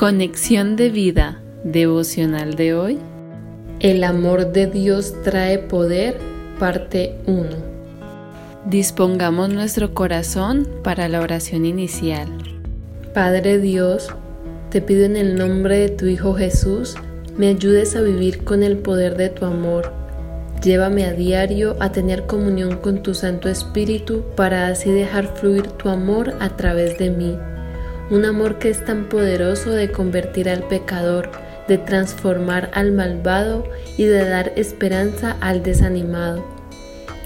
Conexión 0.00 0.76
de 0.76 0.88
vida 0.88 1.42
devocional 1.62 2.54
de 2.54 2.72
hoy. 2.72 2.98
El 3.80 4.02
amor 4.02 4.50
de 4.50 4.66
Dios 4.66 5.12
trae 5.22 5.58
poder, 5.58 6.16
parte 6.58 7.16
1. 7.26 7.44
Dispongamos 8.64 9.50
nuestro 9.50 9.92
corazón 9.92 10.66
para 10.82 11.06
la 11.08 11.20
oración 11.20 11.66
inicial. 11.66 12.28
Padre 13.12 13.58
Dios, 13.58 14.08
te 14.70 14.80
pido 14.80 15.04
en 15.04 15.18
el 15.18 15.36
nombre 15.36 15.80
de 15.80 15.88
tu 15.90 16.06
Hijo 16.06 16.32
Jesús, 16.32 16.94
me 17.36 17.48
ayudes 17.48 17.94
a 17.94 18.00
vivir 18.00 18.42
con 18.42 18.62
el 18.62 18.78
poder 18.78 19.18
de 19.18 19.28
tu 19.28 19.44
amor. 19.44 19.92
Llévame 20.62 21.04
a 21.04 21.12
diario 21.12 21.76
a 21.78 21.92
tener 21.92 22.24
comunión 22.24 22.78
con 22.78 23.02
tu 23.02 23.12
Santo 23.12 23.50
Espíritu 23.50 24.24
para 24.34 24.68
así 24.68 24.90
dejar 24.90 25.36
fluir 25.36 25.66
tu 25.66 25.90
amor 25.90 26.36
a 26.40 26.56
través 26.56 26.96
de 26.96 27.10
mí 27.10 27.36
un 28.10 28.24
amor 28.24 28.58
que 28.58 28.70
es 28.70 28.84
tan 28.84 29.08
poderoso 29.08 29.70
de 29.70 29.92
convertir 29.92 30.48
al 30.48 30.64
pecador, 30.64 31.30
de 31.68 31.78
transformar 31.78 32.70
al 32.74 32.90
malvado 32.90 33.64
y 33.96 34.04
de 34.04 34.28
dar 34.28 34.52
esperanza 34.56 35.36
al 35.40 35.62
desanimado. 35.62 36.44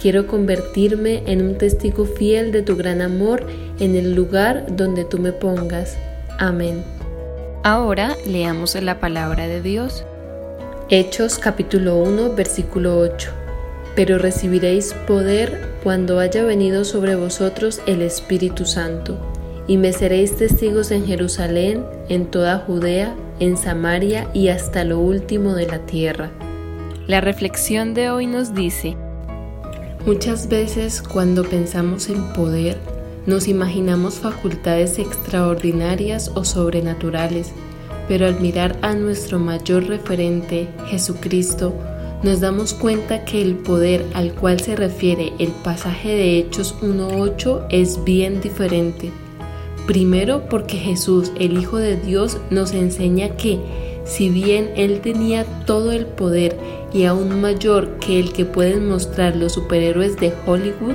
Quiero 0.00 0.26
convertirme 0.26 1.22
en 1.26 1.40
un 1.40 1.56
testigo 1.56 2.04
fiel 2.04 2.52
de 2.52 2.60
tu 2.60 2.76
gran 2.76 3.00
amor 3.00 3.46
en 3.80 3.96
el 3.96 4.14
lugar 4.14 4.66
donde 4.76 5.06
tú 5.06 5.18
me 5.18 5.32
pongas. 5.32 5.96
Amén. 6.38 6.84
Ahora 7.62 8.14
leamos 8.26 8.74
la 8.74 9.00
palabra 9.00 9.48
de 9.48 9.62
Dios. 9.62 10.04
Hechos 10.90 11.38
capítulo 11.38 11.96
1 11.96 12.34
versículo 12.34 12.98
8. 12.98 13.30
Pero 13.96 14.18
recibiréis 14.18 14.92
poder 15.06 15.70
cuando 15.82 16.18
haya 16.18 16.44
venido 16.44 16.84
sobre 16.84 17.14
vosotros 17.14 17.80
el 17.86 18.02
Espíritu 18.02 18.66
Santo 18.66 19.18
y 19.66 19.78
me 19.78 19.92
seréis 19.92 20.36
testigos 20.36 20.90
en 20.90 21.06
Jerusalén, 21.06 21.84
en 22.08 22.26
toda 22.26 22.58
Judea, 22.58 23.14
en 23.40 23.56
Samaria 23.56 24.28
y 24.34 24.48
hasta 24.48 24.84
lo 24.84 24.98
último 24.98 25.54
de 25.54 25.66
la 25.66 25.78
tierra. 25.86 26.30
La 27.06 27.20
reflexión 27.20 27.94
de 27.94 28.10
hoy 28.10 28.26
nos 28.26 28.54
dice, 28.54 28.96
muchas 30.06 30.48
veces 30.48 31.02
cuando 31.02 31.44
pensamos 31.44 32.08
en 32.08 32.32
poder, 32.32 32.78
nos 33.26 33.48
imaginamos 33.48 34.16
facultades 34.16 34.98
extraordinarias 34.98 36.30
o 36.34 36.44
sobrenaturales, 36.44 37.52
pero 38.06 38.26
al 38.26 38.38
mirar 38.40 38.76
a 38.82 38.94
nuestro 38.94 39.38
mayor 39.38 39.86
referente, 39.86 40.68
Jesucristo, 40.88 41.72
nos 42.22 42.40
damos 42.40 42.74
cuenta 42.74 43.24
que 43.24 43.40
el 43.40 43.54
poder 43.56 44.04
al 44.14 44.34
cual 44.34 44.60
se 44.60 44.76
refiere 44.76 45.32
el 45.38 45.50
pasaje 45.50 46.10
de 46.10 46.38
Hechos 46.38 46.74
1.8 46.82 47.66
es 47.70 48.02
bien 48.04 48.40
diferente 48.42 49.10
Primero 49.86 50.48
porque 50.48 50.78
Jesús, 50.78 51.30
el 51.38 51.58
Hijo 51.58 51.76
de 51.76 51.96
Dios, 51.96 52.38
nos 52.48 52.72
enseña 52.72 53.36
que 53.36 53.60
si 54.04 54.30
bien 54.30 54.70
Él 54.76 55.00
tenía 55.00 55.44
todo 55.66 55.92
el 55.92 56.06
poder 56.06 56.56
y 56.92 57.04
aún 57.04 57.40
mayor 57.40 57.98
que 57.98 58.18
el 58.18 58.32
que 58.32 58.46
pueden 58.46 58.88
mostrar 58.88 59.36
los 59.36 59.52
superhéroes 59.52 60.16
de 60.16 60.32
Hollywood, 60.46 60.94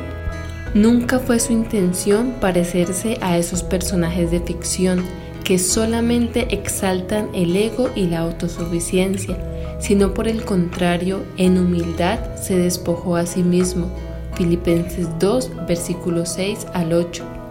nunca 0.74 1.20
fue 1.20 1.40
su 1.40 1.54
intención 1.54 2.36
parecerse 2.40 3.18
a 3.22 3.38
esos 3.38 3.62
personajes 3.62 4.32
de 4.32 4.40
ficción 4.40 5.04
que 5.44 5.60
solamente 5.60 6.54
exaltan 6.54 7.30
el 7.34 7.56
ego 7.56 7.90
y 7.96 8.08
la 8.08 8.20
autosuficiencia, 8.20 9.38
sino 9.80 10.14
por 10.14 10.28
el 10.28 10.44
contrario, 10.46 11.24
en 11.38 11.58
humildad 11.58 12.20
se 12.36 12.58
despojó 12.58 13.16
a 13.16 13.26
sí 13.26 13.44
mismo. 13.44 13.90
Filipenses 14.36 15.08
2, 15.20 15.68
versículos 15.68 16.30
6 16.30 16.68
al 16.74 16.94
8 16.94 17.49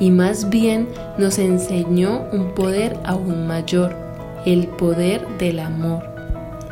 y 0.00 0.10
más 0.10 0.50
bien 0.50 0.88
nos 1.18 1.38
enseñó 1.38 2.24
un 2.32 2.52
poder 2.54 2.96
aún 3.04 3.46
mayor, 3.46 3.96
el 4.44 4.68
poder 4.68 5.26
del 5.38 5.58
amor, 5.60 6.02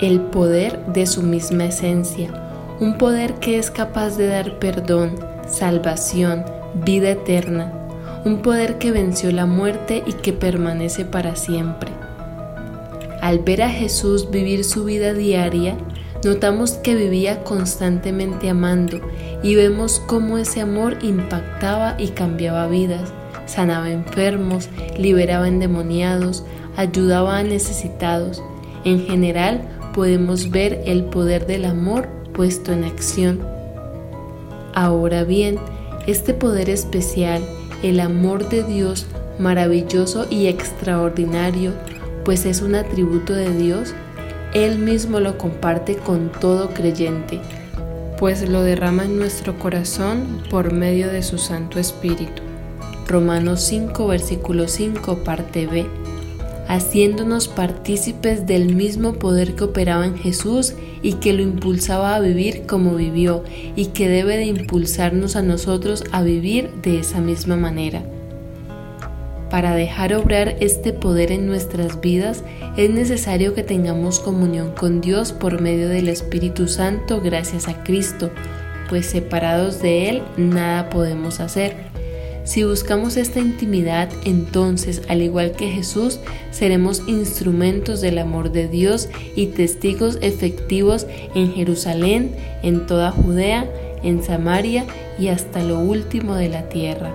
el 0.01 0.21
poder 0.21 0.85
de 0.87 1.07
su 1.07 1.23
misma 1.23 1.67
esencia, 1.67 2.31
un 2.81 2.99
poder 2.99 3.35
que 3.35 3.59
es 3.59 3.71
capaz 3.71 4.17
de 4.17 4.27
dar 4.27 4.59
perdón, 4.59 5.17
salvación, 5.49 6.45
vida 6.85 7.11
eterna, 7.11 7.73
un 8.25 8.43
poder 8.43 8.79
que 8.79 8.91
venció 8.91 9.31
la 9.33 9.47
muerte 9.47 10.03
y 10.07 10.13
que 10.15 10.33
permanece 10.33 11.05
para 11.05 11.37
siempre. 11.37 11.91
Al 13.21 13.39
ver 13.39 13.63
a 13.63 13.71
Jesús 13.71 14.31
vivir 14.31 14.65
su 14.65 14.85
vida 14.85 15.15
diaria, 15.15 15.77
notamos 16.25 16.73
que 16.73 16.95
vivía 16.95 17.45
constantemente 17.45 18.49
amando 18.49 19.01
y 19.43 19.55
vemos 19.55 20.01
cómo 20.07 20.39
ese 20.39 20.61
amor 20.61 20.99
impactaba 21.03 21.97
y 21.99 22.09
cambiaba 22.09 22.67
vidas, 22.67 23.13
sanaba 23.47 23.91
enfermos, 23.91 24.69
liberaba 24.99 25.49
endemoniados, 25.49 26.45
ayudaba 26.77 27.39
a 27.39 27.43
necesitados. 27.43 28.43
En 28.85 29.07
general 29.07 29.69
podemos 29.95 30.51
ver 30.51 30.83
el 30.87 31.05
poder 31.05 31.47
del 31.47 31.65
amor 31.65 32.09
puesto 32.33 32.73
en 32.73 32.85
acción. 32.85 33.41
Ahora 34.75 35.25
bien, 35.25 35.59
este 36.07 36.35
poder 36.35 36.69
especial, 36.69 37.43
el 37.83 38.01
amor 38.01 38.49
de 38.49 38.65
Dios, 38.65 39.07
maravilloso 39.39 40.27
y 40.31 40.47
extraordinario, 40.47 41.73
pues 42.25 42.47
es 42.47 42.63
un 42.63 42.75
atributo 42.75 43.35
de 43.35 43.51
Dios, 43.57 43.95
Él 44.55 44.79
mismo 44.79 45.21
lo 45.21 45.37
comparte 45.37 45.97
con 45.97 46.33
todo 46.33 46.71
creyente 46.71 47.41
pues 48.19 48.49
lo 48.49 48.63
derrama 48.63 49.05
en 49.05 49.19
nuestro 49.19 49.59
corazón 49.59 50.43
por 50.49 50.73
medio 50.73 51.09
de 51.09 51.23
su 51.23 51.39
Santo 51.39 51.79
Espíritu. 51.79 52.43
Romanos 53.07 53.61
5, 53.63 54.07
versículo 54.07 54.69
5, 54.69 55.25
parte 55.25 55.67
B, 55.67 55.85
haciéndonos 56.69 57.49
partícipes 57.49 58.47
del 58.47 58.75
mismo 58.75 59.15
poder 59.15 59.55
que 59.55 59.65
operaba 59.65 60.07
en 60.07 60.17
Jesús 60.17 60.75
y 61.03 61.15
que 61.15 61.33
lo 61.33 61.43
impulsaba 61.43 62.15
a 62.15 62.21
vivir 62.21 62.65
como 62.67 62.95
vivió 62.95 63.45
y 63.77 63.87
que 63.87 64.09
debe 64.09 64.37
de 64.37 64.47
impulsarnos 64.47 65.37
a 65.37 65.43
nosotros 65.43 66.05
a 66.13 66.23
vivir 66.23 66.71
de 66.83 67.01
esa 67.01 67.21
misma 67.21 67.57
manera. 67.57 68.03
Para 69.55 69.77
dejar 69.77 70.13
obrar 70.15 70.57
este 70.59 70.93
poder 70.93 71.31
en 71.31 71.47
nuestras 71.47 72.01
vidas 72.01 72.43
es 72.77 72.91
necesario 72.91 73.55
que 73.55 73.63
tengamos 73.63 74.19
comunión 74.19 74.73
con 74.73 75.01
Dios 75.01 75.31
por 75.31 75.61
medio 75.61 75.89
del 75.89 76.09
Espíritu 76.09 76.67
Santo 76.67 77.21
gracias 77.21 77.69
a 77.69 77.85
Cristo, 77.85 78.33
pues 78.89 79.07
separados 79.07 79.81
de 79.81 80.09
Él 80.09 80.23
nada 80.37 80.91
podemos 80.91 81.39
hacer. 81.39 81.77
Si 82.43 82.65
buscamos 82.65 83.17
esta 83.17 83.39
intimidad, 83.39 84.09
entonces, 84.25 85.03
al 85.09 85.23
igual 85.23 85.53
que 85.53 85.71
Jesús, 85.71 86.19
seremos 86.51 87.05
instrumentos 87.07 88.01
del 88.01 88.19
amor 88.19 88.51
de 88.51 88.67
Dios 88.67 89.09
y 89.37 89.47
testigos 89.47 90.19
efectivos 90.21 91.07
en 91.37 91.53
Jerusalén, 91.53 92.35
en 92.65 92.89
toda 92.89 93.13
Judea, 93.13 93.71
en 94.03 94.21
Samaria 94.25 94.85
y 95.17 95.29
hasta 95.29 95.63
lo 95.63 95.79
último 95.79 96.35
de 96.35 96.49
la 96.49 96.69
tierra. 96.69 97.15